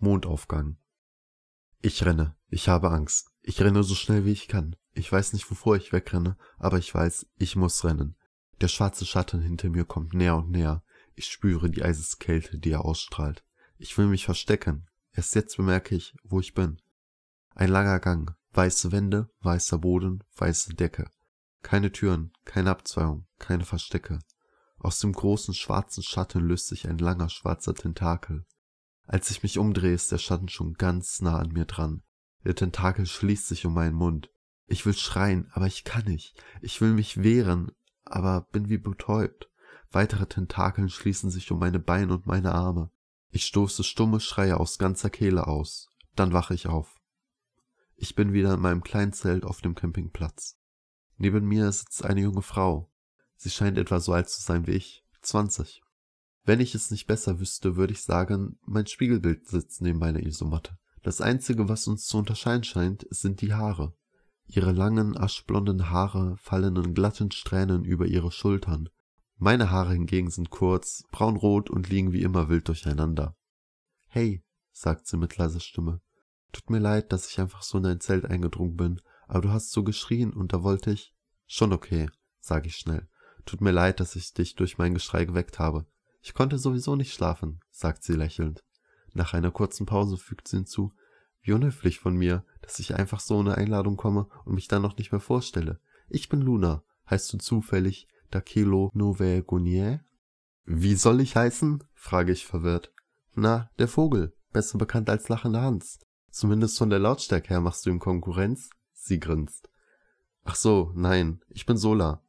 Mondaufgang. 0.00 0.76
Ich 1.82 2.04
renne. 2.04 2.36
Ich 2.48 2.68
habe 2.68 2.90
Angst. 2.90 3.30
Ich 3.42 3.60
renne 3.60 3.82
so 3.82 3.94
schnell 3.94 4.24
wie 4.24 4.32
ich 4.32 4.48
kann. 4.48 4.76
Ich 4.92 5.10
weiß 5.10 5.32
nicht, 5.32 5.50
wovor 5.50 5.76
ich 5.76 5.92
wegrenne, 5.92 6.36
aber 6.58 6.78
ich 6.78 6.94
weiß, 6.94 7.26
ich 7.36 7.56
muss 7.56 7.84
rennen. 7.84 8.16
Der 8.60 8.68
schwarze 8.68 9.06
Schatten 9.06 9.40
hinter 9.40 9.68
mir 9.70 9.84
kommt 9.84 10.12
näher 10.12 10.36
und 10.36 10.50
näher. 10.50 10.82
Ich 11.14 11.26
spüre 11.26 11.70
die 11.70 11.82
Eiseskälte, 11.82 12.58
die 12.58 12.70
er 12.70 12.84
ausstrahlt. 12.84 13.44
Ich 13.78 13.96
will 13.96 14.06
mich 14.06 14.24
verstecken. 14.24 14.88
Erst 15.12 15.34
jetzt 15.34 15.56
bemerke 15.56 15.94
ich, 15.94 16.14
wo 16.24 16.40
ich 16.40 16.54
bin. 16.54 16.80
Ein 17.54 17.70
langer 17.70 18.00
Gang, 18.00 18.34
weiße 18.52 18.92
Wände, 18.92 19.30
weißer 19.40 19.78
Boden, 19.78 20.24
weiße 20.36 20.74
Decke. 20.74 21.10
Keine 21.62 21.92
Türen, 21.92 22.32
keine 22.44 22.70
Abzweigung, 22.70 23.26
keine 23.38 23.64
Verstecke. 23.64 24.18
Aus 24.78 24.98
dem 24.98 25.12
großen 25.12 25.54
schwarzen 25.54 26.02
Schatten 26.02 26.40
löst 26.40 26.68
sich 26.68 26.88
ein 26.88 26.98
langer 26.98 27.28
schwarzer 27.28 27.74
Tentakel. 27.74 28.46
Als 29.12 29.28
ich 29.32 29.42
mich 29.42 29.58
umdrehe, 29.58 29.92
ist 29.92 30.12
der 30.12 30.18
Schatten 30.18 30.48
schon 30.48 30.74
ganz 30.74 31.20
nah 31.20 31.36
an 31.36 31.48
mir 31.48 31.64
dran. 31.64 32.04
Der 32.44 32.54
Tentakel 32.54 33.06
schließt 33.06 33.48
sich 33.48 33.66
um 33.66 33.74
meinen 33.74 33.96
Mund. 33.96 34.30
Ich 34.68 34.86
will 34.86 34.94
schreien, 34.94 35.50
aber 35.50 35.66
ich 35.66 35.82
kann 35.82 36.04
nicht. 36.04 36.40
Ich 36.60 36.80
will 36.80 36.92
mich 36.92 37.20
wehren, 37.20 37.72
aber 38.04 38.42
bin 38.52 38.68
wie 38.68 38.78
betäubt. 38.78 39.50
Weitere 39.90 40.26
Tentakeln 40.26 40.88
schließen 40.88 41.28
sich 41.28 41.50
um 41.50 41.58
meine 41.58 41.80
Beine 41.80 42.14
und 42.14 42.26
meine 42.28 42.54
Arme. 42.54 42.92
Ich 43.30 43.46
stoße 43.46 43.82
stumme 43.82 44.20
Schreie 44.20 44.60
aus 44.60 44.78
ganzer 44.78 45.10
Kehle 45.10 45.48
aus. 45.48 45.88
Dann 46.14 46.32
wache 46.32 46.54
ich 46.54 46.68
auf. 46.68 47.00
Ich 47.96 48.14
bin 48.14 48.32
wieder 48.32 48.54
in 48.54 48.60
meinem 48.60 48.80
kleinen 48.80 49.12
Zelt 49.12 49.42
auf 49.44 49.60
dem 49.60 49.74
Campingplatz. 49.74 50.56
Neben 51.16 51.44
mir 51.48 51.72
sitzt 51.72 52.04
eine 52.04 52.20
junge 52.20 52.42
Frau. 52.42 52.92
Sie 53.34 53.50
scheint 53.50 53.76
etwa 53.76 53.98
so 53.98 54.12
alt 54.12 54.28
zu 54.28 54.40
sein 54.40 54.68
wie 54.68 54.72
ich, 54.74 55.04
zwanzig. 55.20 55.82
Wenn 56.44 56.60
ich 56.60 56.74
es 56.74 56.90
nicht 56.90 57.06
besser 57.06 57.38
wüsste, 57.40 57.76
würde 57.76 57.92
ich 57.92 58.02
sagen, 58.02 58.58
mein 58.64 58.86
Spiegelbild 58.86 59.46
sitzt 59.46 59.82
neben 59.82 59.98
meiner 59.98 60.20
Isomatte. 60.20 60.76
Das 61.02 61.20
Einzige, 61.20 61.68
was 61.68 61.86
uns 61.86 62.06
zu 62.06 62.18
unterscheiden 62.18 62.64
scheint, 62.64 63.06
sind 63.10 63.40
die 63.40 63.54
Haare. 63.54 63.94
Ihre 64.46 64.72
langen, 64.72 65.16
aschblonden 65.16 65.90
Haare 65.90 66.36
fallen 66.38 66.76
in 66.76 66.94
glatten 66.94 67.30
Strähnen 67.30 67.84
über 67.84 68.06
ihre 68.06 68.32
Schultern. 68.32 68.88
Meine 69.36 69.70
Haare 69.70 69.92
hingegen 69.92 70.30
sind 70.30 70.50
kurz, 70.50 71.04
braunrot 71.12 71.70
und 71.70 71.88
liegen 71.88 72.12
wie 72.12 72.22
immer 72.22 72.48
wild 72.48 72.68
durcheinander. 72.68 73.36
Hey, 74.08 74.42
sagt 74.72 75.06
sie 75.06 75.16
mit 75.16 75.36
leiser 75.36 75.60
Stimme. 75.60 76.00
Tut 76.52 76.68
mir 76.68 76.80
leid, 76.80 77.12
dass 77.12 77.30
ich 77.30 77.40
einfach 77.40 77.62
so 77.62 77.78
in 77.78 77.84
dein 77.84 78.00
Zelt 78.00 78.24
eingedrungen 78.24 78.76
bin, 78.76 79.00
aber 79.28 79.42
du 79.42 79.50
hast 79.50 79.70
so 79.70 79.84
geschrien 79.84 80.32
und 80.32 80.52
da 80.52 80.62
wollte 80.62 80.90
ich. 80.90 81.14
Schon 81.46 81.72
okay, 81.72 82.10
sage 82.40 82.66
ich 82.66 82.76
schnell. 82.76 83.08
Tut 83.46 83.60
mir 83.60 83.70
leid, 83.70 84.00
dass 84.00 84.16
ich 84.16 84.34
dich 84.34 84.56
durch 84.56 84.78
mein 84.78 84.94
Geschrei 84.94 85.24
geweckt 85.24 85.58
habe. 85.58 85.86
Ich 86.20 86.34
konnte 86.34 86.58
sowieso 86.58 86.96
nicht 86.96 87.12
schlafen, 87.12 87.60
sagt 87.70 88.02
sie 88.02 88.14
lächelnd. 88.14 88.62
Nach 89.12 89.34
einer 89.34 89.50
kurzen 89.50 89.86
Pause 89.86 90.16
fügt 90.16 90.48
sie 90.48 90.58
hinzu, 90.58 90.92
wie 91.42 91.52
unhöflich 91.52 91.98
von 91.98 92.14
mir, 92.14 92.44
dass 92.62 92.78
ich 92.78 92.94
einfach 92.94 93.20
so 93.20 93.38
ohne 93.38 93.56
Einladung 93.56 93.96
komme 93.96 94.28
und 94.44 94.54
mich 94.54 94.68
dann 94.68 94.82
noch 94.82 94.96
nicht 94.96 95.12
mehr 95.12 95.20
vorstelle. 95.20 95.80
Ich 96.08 96.28
bin 96.28 96.40
Luna. 96.40 96.84
Heißt 97.08 97.32
du 97.32 97.38
zufällig 97.38 98.06
Dakilo 98.30 98.90
Novergonier? 98.94 100.04
Wie 100.64 100.94
soll 100.94 101.20
ich 101.20 101.34
heißen? 101.34 101.82
frage 101.94 102.32
ich 102.32 102.46
verwirrt. 102.46 102.92
Na, 103.34 103.70
der 103.78 103.88
Vogel, 103.88 104.36
besser 104.52 104.78
bekannt 104.78 105.10
als 105.10 105.28
lachender 105.28 105.62
Hans. 105.62 105.98
Zumindest 106.30 106.78
von 106.78 106.90
der 106.90 107.00
Lautstärke 107.00 107.48
her 107.48 107.60
machst 107.60 107.84
du 107.84 107.90
ihm 107.90 107.98
Konkurrenz? 107.98 108.70
Sie 108.92 109.18
grinst. 109.18 109.68
Ach 110.44 110.54
so, 110.54 110.92
nein, 110.94 111.42
ich 111.48 111.66
bin 111.66 111.76
Sola. 111.76 112.22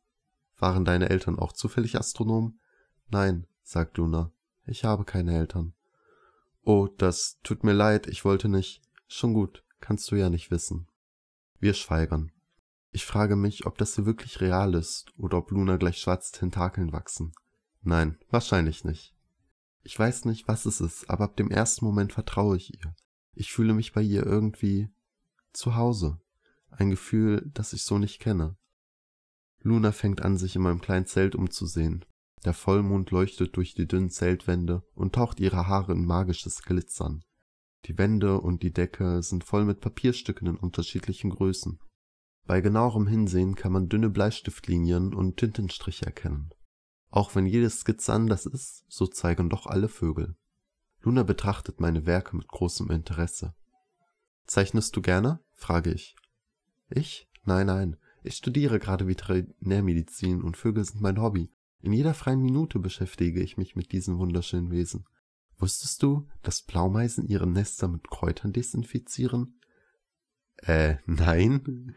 Waren 0.58 0.86
deine 0.86 1.10
Eltern 1.10 1.38
auch 1.38 1.54
zufällig 1.54 1.98
Astronomen? 1.98 2.60
Nein, 3.10 3.46
sagt 3.72 3.98
Luna. 3.98 4.32
Ich 4.66 4.84
habe 4.84 5.06
keine 5.06 5.36
Eltern. 5.36 5.74
Oh, 6.64 6.88
das 6.98 7.40
tut 7.42 7.64
mir 7.64 7.74
leid, 7.74 8.06
ich 8.08 8.26
wollte 8.26 8.50
nicht. 8.50 8.82
Schon 9.08 9.34
gut, 9.34 9.64
kannst 9.80 10.12
du 10.12 10.16
ja 10.16 10.30
nicht 10.30 10.52
wissen. 10.52 10.88
Wir 11.60 11.74
schweigern. 11.74 12.32
Ich 12.92 13.06
frage 13.06 13.36
mich, 13.36 13.66
ob 13.66 13.78
das 13.78 13.96
hier 13.96 14.06
wirklich 14.06 14.42
real 14.42 14.76
ist 14.76 15.14
oder 15.18 15.38
ob 15.38 15.52
Luna 15.52 15.78
gleich 15.78 15.98
schwarze 15.98 16.34
Tentakeln 16.34 16.92
wachsen. 16.92 17.32
Nein, 17.82 18.18
wahrscheinlich 18.30 18.84
nicht. 18.84 19.16
Ich 19.84 19.98
weiß 19.98 20.26
nicht, 20.26 20.48
was 20.48 20.66
es 20.66 20.82
ist, 20.82 21.10
aber 21.10 21.24
ab 21.24 21.38
dem 21.38 21.50
ersten 21.50 21.86
Moment 21.86 22.14
vertraue 22.14 22.58
ich 22.58 22.74
ihr. 22.74 22.94
Ich 23.34 23.52
fühle 23.52 23.74
mich 23.74 23.94
bei 23.94 24.02
ihr 24.02 24.26
irgendwie 24.26 24.90
zu 25.54 25.76
Hause. 25.76 26.20
Ein 26.70 26.90
Gefühl, 26.90 27.50
das 27.54 27.74
ich 27.74 27.84
so 27.84 27.98
nicht 27.98 28.20
kenne. 28.20 28.58
Luna 29.62 29.92
fängt 29.92 30.22
an, 30.22 30.38
sich 30.38 30.56
in 30.56 30.62
meinem 30.62 30.82
kleinen 30.82 31.06
Zelt 31.06 31.36
umzusehen. 31.36 32.06
Der 32.46 32.54
Vollmond 32.54 33.12
leuchtet 33.12 33.56
durch 33.56 33.76
die 33.76 33.88
dünnen 33.88 34.10
Zeltwände 34.10 34.84
und 34.96 35.14
taucht 35.14 35.40
ihre 35.40 35.68
Haare 35.68 35.92
in 35.92 36.06
magisches 36.06 36.64
Glitzern. 36.64 37.24
Die 37.86 37.98
Wände 37.98 38.40
und 38.40 38.64
die 38.64 38.74
Decke 38.74 39.22
sind 39.22 39.44
voll 39.44 39.66
mit 39.66 39.80
Papierstücken 39.80 40.48
in 40.48 40.56
unterschiedlichen 40.56 41.30
Größen. 41.30 41.80
Bei 42.46 42.62
genauerem 42.62 43.08
Hinsehen 43.08 43.56
kann 43.56 43.72
man 43.72 43.90
dünne 43.90 44.10
Bleistiftlinien 44.10 45.14
und 45.14 45.38
Tintenstriche 45.38 46.06
erkennen. 46.06 46.50
Auch 47.10 47.36
wenn 47.36 47.46
jede 47.46 47.70
Skizze 47.70 48.14
anders 48.14 48.46
ist, 48.46 48.86
so 48.88 49.06
zeigen 49.06 49.50
doch 49.50 49.68
alle 49.68 49.90
Vögel. 49.90 50.36
Luna 51.02 51.24
betrachtet 51.24 51.80
meine 51.80 52.06
Werke 52.06 52.36
mit 52.36 52.48
großem 52.48 52.90
Interesse. 52.90 53.54
Zeichnest 54.46 54.96
du 54.96 55.02
gerne? 55.02 55.40
frage 55.54 55.92
ich. 55.94 56.16
Ich? 56.90 57.28
Nein, 57.44 57.68
nein. 57.68 57.98
Ich 58.24 58.36
studiere 58.36 58.80
gerade 58.80 59.08
Veterinärmedizin 59.08 60.44
und 60.44 60.58
Vögel 60.58 60.86
sind 60.86 61.02
mein 61.02 61.20
Hobby. 61.20 61.52
In 61.82 61.94
jeder 61.94 62.14
freien 62.14 62.42
Minute 62.42 62.80
beschäftige 62.80 63.42
ich 63.42 63.58
mich 63.58 63.76
mit 63.76 63.92
diesen 63.92 64.20
wunderschönen 64.20 64.70
Wesen. 64.72 65.06
Wusstest 65.58 66.02
du, 66.04 66.28
dass 66.44 66.62
Blaumeisen 66.62 67.26
ihre 67.28 67.48
Nester 67.48 67.88
mit 67.88 68.10
Kräutern 68.10 68.54
desinfizieren? 68.54 69.60
Äh, 70.58 70.98
nein. 71.06 71.96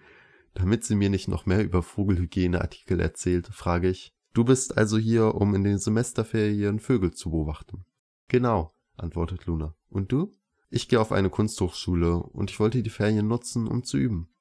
Damit 0.54 0.84
sie 0.84 0.94
mir 0.94 1.10
nicht 1.10 1.28
noch 1.28 1.46
mehr 1.46 1.62
über 1.62 1.82
Vogelhygieneartikel 1.82 3.00
erzählt, 3.00 3.48
frage 3.48 3.90
ich, 3.90 4.14
du 4.32 4.44
bist 4.44 4.78
also 4.78 4.96
hier, 4.96 5.34
um 5.34 5.54
in 5.54 5.64
den 5.64 5.78
Semesterferien 5.78 6.78
Vögel 6.78 7.12
zu 7.12 7.30
beobachten. 7.30 7.84
Genau, 8.28 8.74
antwortet 8.96 9.46
Luna. 9.46 9.74
Und 9.88 10.12
du? 10.12 10.34
Ich 10.70 10.88
gehe 10.88 11.00
auf 11.00 11.12
eine 11.12 11.30
Kunsthochschule 11.30 12.16
und 12.16 12.50
ich 12.50 12.58
wollte 12.60 12.82
die 12.82 12.90
Ferien 12.90 13.28
nutzen, 13.28 13.66
um 13.66 13.84
zu 13.84 13.96
üben. 13.96 14.34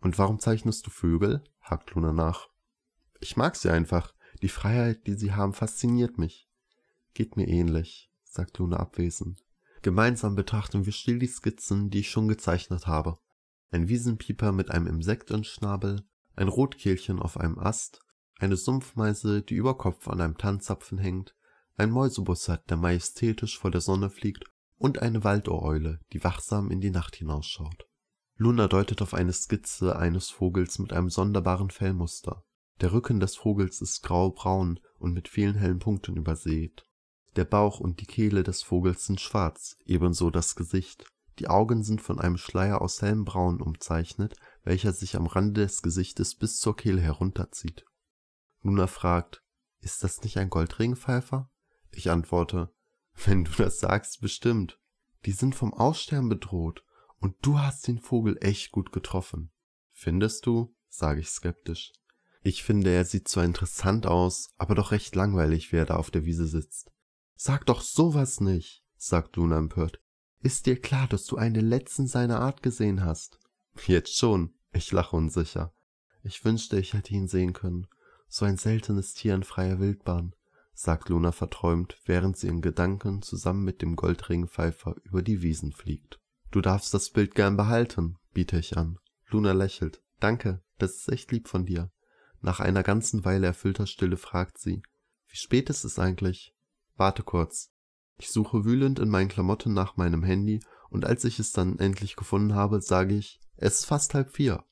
Und 0.00 0.18
warum 0.18 0.40
zeichnest 0.40 0.86
du 0.86 0.90
Vögel? 0.90 1.42
hakt 1.60 1.94
Luna 1.94 2.12
nach. 2.12 2.48
Ich 3.20 3.36
mag 3.36 3.56
sie 3.56 3.70
einfach. 3.70 4.14
Die 4.42 4.48
Freiheit, 4.48 5.06
die 5.06 5.14
sie 5.14 5.32
haben, 5.32 5.54
fasziniert 5.54 6.18
mich. 6.18 6.48
Geht 7.14 7.36
mir 7.36 7.46
ähnlich, 7.46 8.10
sagt 8.24 8.58
Luna 8.58 8.78
abwesend. 8.78 9.44
Gemeinsam 9.82 10.34
betrachten 10.34 10.84
wir 10.84 10.92
still 10.92 11.18
die 11.18 11.28
Skizzen, 11.28 11.90
die 11.90 12.00
ich 12.00 12.10
schon 12.10 12.28
gezeichnet 12.28 12.86
habe. 12.86 13.18
Ein 13.70 13.88
Wiesenpieper 13.88 14.52
mit 14.52 14.70
einem 14.70 14.86
Insekt 14.86 15.30
im 15.30 15.44
Schnabel, 15.44 16.02
ein 16.34 16.48
Rotkehlchen 16.48 17.20
auf 17.20 17.38
einem 17.38 17.58
Ast, 17.58 18.00
eine 18.38 18.56
Sumpfmeise, 18.56 19.42
die 19.42 19.54
über 19.54 19.78
Kopf 19.78 20.08
an 20.08 20.20
einem 20.20 20.36
Tanzzapfen 20.36 20.98
hängt, 20.98 21.34
ein 21.76 21.90
Mäusebussard, 21.90 22.68
der 22.68 22.76
majestätisch 22.76 23.58
vor 23.58 23.70
der 23.70 23.80
Sonne 23.80 24.10
fliegt, 24.10 24.44
und 24.76 24.98
eine 24.98 25.22
Waldohreule, 25.22 26.00
die 26.12 26.24
wachsam 26.24 26.70
in 26.70 26.80
die 26.80 26.90
Nacht 26.90 27.14
hinausschaut. 27.16 27.86
Luna 28.36 28.66
deutet 28.66 29.00
auf 29.02 29.14
eine 29.14 29.32
Skizze 29.32 29.96
eines 29.96 30.30
Vogels 30.30 30.80
mit 30.80 30.92
einem 30.92 31.08
sonderbaren 31.08 31.70
Fellmuster. 31.70 32.44
Der 32.80 32.92
Rücken 32.92 33.20
des 33.20 33.36
Vogels 33.36 33.80
ist 33.80 34.02
graubraun 34.02 34.80
und 34.98 35.12
mit 35.12 35.28
vielen 35.28 35.54
hellen 35.54 35.78
Punkten 35.78 36.16
übersät. 36.16 36.86
Der 37.36 37.44
Bauch 37.44 37.80
und 37.80 38.00
die 38.00 38.06
Kehle 38.06 38.42
des 38.42 38.62
Vogels 38.62 39.06
sind 39.06 39.20
schwarz, 39.20 39.76
ebenso 39.84 40.30
das 40.30 40.54
Gesicht. 40.54 41.04
Die 41.38 41.48
Augen 41.48 41.82
sind 41.82 42.02
von 42.02 42.18
einem 42.18 42.36
Schleier 42.36 42.82
aus 42.82 43.00
hellem 43.00 43.24
Braun 43.24 43.60
umzeichnet, 43.60 44.36
welcher 44.64 44.92
sich 44.92 45.16
am 45.16 45.26
Rande 45.26 45.62
des 45.62 45.82
Gesichtes 45.82 46.34
bis 46.34 46.58
zur 46.58 46.76
Kehle 46.76 47.00
herunterzieht. 47.00 47.84
Luna 48.62 48.86
fragt, 48.86 49.42
ist 49.80 50.04
das 50.04 50.22
nicht 50.22 50.36
ein 50.36 50.50
Goldregenpfeifer? 50.50 51.50
Ich 51.90 52.10
antworte, 52.10 52.72
wenn 53.24 53.44
du 53.44 53.52
das 53.52 53.80
sagst, 53.80 54.20
bestimmt. 54.20 54.78
Die 55.24 55.32
sind 55.32 55.54
vom 55.54 55.72
Aussterben 55.72 56.28
bedroht 56.28 56.84
und 57.18 57.36
du 57.42 57.58
hast 57.58 57.86
den 57.88 57.98
Vogel 57.98 58.36
echt 58.40 58.72
gut 58.72 58.92
getroffen. 58.92 59.52
Findest 59.92 60.46
du? 60.46 60.74
sage 60.88 61.20
ich 61.20 61.28
skeptisch. 61.28 61.92
Ich 62.42 62.64
finde, 62.64 62.90
er 62.90 63.04
sieht 63.04 63.28
zwar 63.28 63.44
interessant 63.44 64.06
aus, 64.06 64.50
aber 64.58 64.74
doch 64.74 64.90
recht 64.90 65.14
langweilig, 65.14 65.72
wie 65.72 65.76
er 65.76 65.86
da 65.86 65.96
auf 65.96 66.10
der 66.10 66.24
Wiese 66.24 66.46
sitzt. 66.46 66.90
Sag 67.36 67.66
doch 67.66 67.80
sowas 67.80 68.40
nicht, 68.40 68.84
sagt 68.96 69.36
Luna 69.36 69.58
empört. 69.58 70.00
Ist 70.40 70.66
dir 70.66 70.80
klar, 70.80 71.06
dass 71.06 71.24
du 71.26 71.36
einen 71.36 71.54
der 71.54 71.62
letzten 71.62 72.08
seiner 72.08 72.40
Art 72.40 72.62
gesehen 72.62 73.04
hast? 73.04 73.38
Jetzt 73.86 74.16
schon. 74.16 74.54
Ich 74.72 74.90
lache 74.90 75.14
unsicher. 75.14 75.72
Ich 76.24 76.44
wünschte, 76.44 76.78
ich 76.78 76.94
hätte 76.94 77.14
ihn 77.14 77.28
sehen 77.28 77.52
können. 77.52 77.86
So 78.28 78.44
ein 78.44 78.56
seltenes 78.56 79.14
Tier 79.14 79.34
in 79.34 79.44
freier 79.44 79.78
Wildbahn, 79.78 80.34
sagt 80.74 81.10
Luna 81.10 81.32
verträumt, 81.32 81.98
während 82.06 82.36
sie 82.36 82.48
in 82.48 82.60
Gedanken 82.60 83.22
zusammen 83.22 83.64
mit 83.64 83.82
dem 83.82 83.94
Goldringpfeifer 83.94 84.96
über 85.04 85.22
die 85.22 85.42
Wiesen 85.42 85.72
fliegt. 85.72 86.18
Du 86.50 86.60
darfst 86.60 86.92
das 86.94 87.10
Bild 87.10 87.34
gern 87.34 87.56
behalten, 87.56 88.16
biete 88.32 88.58
ich 88.58 88.76
an. 88.76 88.98
Luna 89.28 89.52
lächelt. 89.52 90.02
Danke, 90.18 90.62
das 90.78 90.96
ist 90.96 91.08
echt 91.08 91.30
lieb 91.30 91.48
von 91.48 91.66
dir. 91.66 91.90
Nach 92.42 92.58
einer 92.58 92.82
ganzen 92.82 93.24
Weile 93.24 93.46
erfüllter 93.46 93.86
Stille 93.86 94.16
fragt 94.16 94.58
sie, 94.58 94.82
wie 95.28 95.36
spät 95.36 95.70
ist 95.70 95.84
es 95.84 95.98
eigentlich? 95.98 96.54
Warte 96.96 97.22
kurz. 97.22 97.70
Ich 98.18 98.30
suche 98.30 98.64
wühlend 98.64 98.98
in 98.98 99.08
meinen 99.08 99.28
Klamotten 99.28 99.72
nach 99.72 99.96
meinem 99.96 100.24
Handy 100.24 100.60
und 100.90 101.06
als 101.06 101.24
ich 101.24 101.38
es 101.38 101.52
dann 101.52 101.78
endlich 101.78 102.16
gefunden 102.16 102.54
habe, 102.54 102.82
sage 102.82 103.14
ich, 103.14 103.40
es 103.56 103.80
ist 103.80 103.84
fast 103.86 104.12
halb 104.14 104.30
vier. 104.30 104.64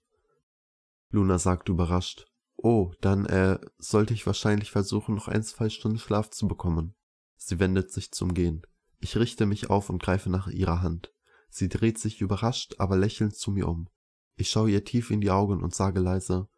Luna 1.10 1.38
sagt 1.38 1.68
überrascht, 1.68 2.26
oh, 2.56 2.92
dann, 3.00 3.24
äh, 3.26 3.58
sollte 3.78 4.14
ich 4.14 4.26
wahrscheinlich 4.26 4.70
versuchen, 4.70 5.14
noch 5.14 5.28
ein, 5.28 5.42
zwei 5.42 5.68
Stunden 5.70 5.98
Schlaf 5.98 6.28
zu 6.30 6.46
bekommen. 6.46 6.94
Sie 7.36 7.58
wendet 7.58 7.90
sich 7.90 8.12
zum 8.12 8.34
Gehen. 8.34 8.62
Ich 8.98 9.16
richte 9.16 9.46
mich 9.46 9.70
auf 9.70 9.88
und 9.90 10.02
greife 10.02 10.28
nach 10.28 10.48
ihrer 10.48 10.82
Hand. 10.82 11.12
Sie 11.48 11.68
dreht 11.68 11.98
sich 11.98 12.20
überrascht, 12.20 12.74
aber 12.78 12.96
lächelnd 12.96 13.34
zu 13.34 13.50
mir 13.50 13.66
um. 13.66 13.88
Ich 14.36 14.50
schaue 14.50 14.70
ihr 14.70 14.84
tief 14.84 15.10
in 15.10 15.20
die 15.20 15.30
Augen 15.30 15.62
und 15.62 15.74
sage 15.74 16.00
leise, 16.00 16.48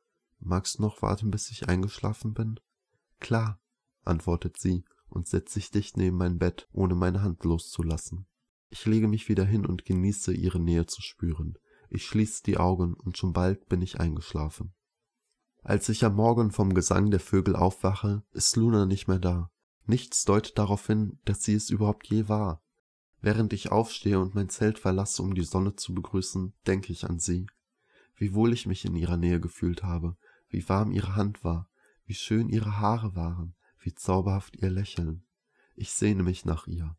magst 0.45 0.79
du 0.79 0.83
noch 0.83 1.03
warten, 1.03 1.31
bis 1.31 1.51
ich 1.51 1.69
eingeschlafen 1.69 2.35
bin? 2.35 2.61
Klar, 3.21 3.61
antwortet 4.05 4.59
sie 4.59 4.85
und 5.09 5.29
setzt 5.29 5.55
sich 5.55 5.71
dicht 5.71 5.97
neben 5.97 6.17
mein 6.17 6.39
Bett, 6.39 6.69
ohne 6.73 6.95
meine 6.95 7.23
Hand 7.23 7.45
loszulassen. 7.45 8.27
Ich 8.71 8.87
lege 8.87 9.09
mich 9.09 9.29
wieder 9.29 9.45
hin 9.45 9.67
und 9.67 9.85
genieße 9.85 10.33
ihre 10.33 10.59
Nähe 10.59 10.87
zu 10.87 11.03
spüren. 11.03 11.59
Ich 11.91 12.07
schließe 12.07 12.43
die 12.43 12.57
Augen 12.57 12.95
und 12.95 13.19
schon 13.19 13.33
bald 13.33 13.69
bin 13.69 13.83
ich 13.83 14.01
eingeschlafen. 14.01 14.73
Als 15.63 15.89
ich 15.89 16.05
am 16.05 16.17
Morgen 16.17 16.51
vom 16.51 16.75
Gesang 16.75 17.11
der 17.11 17.21
Vögel 17.21 17.55
aufwache, 17.55 18.25
ist 18.33 18.57
Luna 18.57 18.87
nicht 18.87 19.09
mehr 19.09 19.19
da. 19.19 19.51
Nichts 19.85 20.25
deutet 20.25 20.59
darauf 20.59 20.87
hin, 20.87 21.19
dass 21.25 21.43
sie 21.43 21.55
es 21.55 21.71
überhaupt 21.71 22.07
je 22.09 22.29
war. 22.29 22.63
Während 23.21 23.53
ich 23.53 23.71
aufstehe 23.71 24.19
und 24.19 24.35
mein 24.35 24.49
Zelt 24.49 24.79
verlasse, 24.79 25.23
um 25.23 25.35
die 25.35 25.45
Sonne 25.45 25.77
zu 25.77 25.95
begrüßen, 25.95 26.55
denke 26.67 26.93
ich 26.93 27.05
an 27.05 27.19
sie. 27.19 27.47
Wie 28.17 28.35
wohl 28.35 28.53
ich 28.53 28.67
mich 28.67 28.85
in 28.85 28.97
ihrer 28.97 29.17
Nähe 29.17 29.39
gefühlt 29.39 29.83
habe, 29.83 30.17
wie 30.53 30.69
warm 30.69 30.93
ihre 30.93 31.17
Hand 31.17 31.43
war, 31.43 31.69
wie 32.05 32.15
schön 32.15 32.49
ihre 32.49 32.79
Haare 32.79 33.17
waren, 33.17 33.55
wie 33.81 33.95
zauberhaft 33.95 34.57
ihr 34.57 34.71
Lächeln. 34.71 35.25
Ich 35.75 35.93
sehne 35.93 36.23
mich 36.23 36.45
nach 36.45 36.67
ihr 36.67 36.97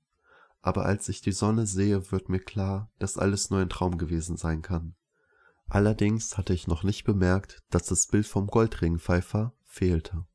aber 0.64 0.86
als 0.86 1.10
ich 1.10 1.20
die 1.20 1.34
Sonne 1.34 1.68
sehe, 1.68 2.12
wird 2.12 2.30
mir 2.30 2.40
klar, 2.40 2.90
dass 2.98 3.18
alles 3.18 3.50
nur 3.50 3.60
ein 3.60 3.70
Traum 3.70 3.98
gewesen 3.98 4.38
sein 4.38 4.62
kann. 4.62 4.96
Allerdings 5.68 6.38
hatte 6.38 6.54
ich 6.54 6.68
noch 6.68 6.84
nicht 6.84 7.04
bemerkt, 7.04 7.62
dass 7.70 7.86
das 7.86 8.08
Bild 8.08 8.26
vom 8.26 8.48
Goldregenpfeifer 8.48 9.54
fehlte. 9.66 10.26